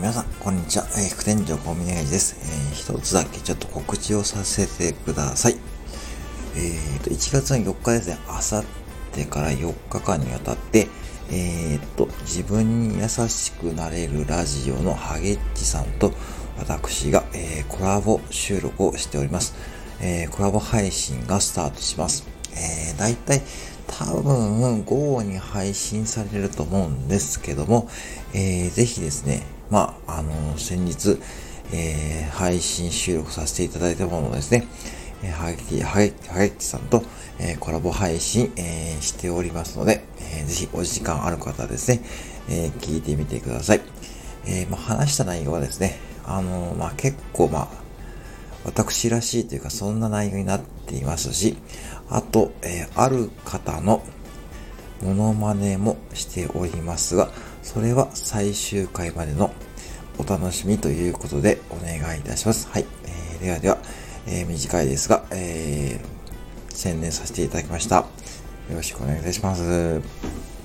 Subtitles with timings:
[0.00, 0.86] 皆さんこんにちは。
[0.96, 2.34] えー、副店長コンビニエイジです。
[2.40, 5.58] えー、一つだけちょっと告知をさせてください。
[6.56, 8.64] えーと、1月の4日ですね、あさっ
[9.12, 10.88] てから4日間にわたって、
[11.30, 16.14] えーと、自分に優しくなれるラジオのハゲッチさんと
[16.56, 19.54] 私が、えー、コラボ収録をしております。
[20.00, 22.26] えー、コラボ配信がスタートします。
[22.54, 23.42] えー、だいたい
[23.86, 27.90] 多分午後に配信されると思うんですけども、
[28.32, 31.18] えー、ぜひですね、まあ、あの、先日、
[31.72, 34.66] えー、配信収録させていただいたものですね、
[35.22, 37.04] えー、はげき、はげ、はげきさんと、
[37.38, 42.00] えー、コラボ配信、えー、しておりますので、えー、ぜひお時間ある方はですね、
[42.48, 43.80] えー、聞いてみてください。
[44.44, 47.68] えー、まあ、話した内容はですね、あのー、まあ、結構、まあ、
[48.64, 51.56] 私らしいというか、そんな内容になっていますし、
[52.08, 54.02] あと、えー、ある方の
[55.02, 57.30] モノマネもしておりますが、
[57.62, 59.52] それは最終回までの
[60.18, 62.68] お楽しみということでお願いいたします。
[62.68, 62.84] はい。
[63.06, 63.78] えー、ではでは、
[64.26, 67.96] えー、短いですが、えー、宣伝させていただきました。
[67.96, 68.06] よ
[68.76, 70.59] ろしくお願いいたします。